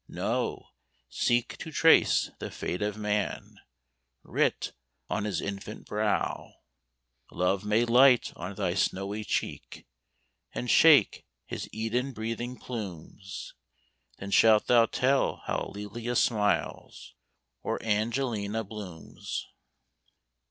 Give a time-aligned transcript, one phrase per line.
[0.09, 0.69] No,
[1.09, 3.59] seek to trace the fate of man
[4.23, 4.71] Writ
[5.11, 6.55] on his infant brow.
[7.31, 9.85] Love may light on thy snowy cheek,
[10.53, 13.53] And shake his Eden breathing plumes;
[14.17, 17.13] Then shalt thou tell how Lelia smiles,
[17.61, 19.49] Or Angelina blooms.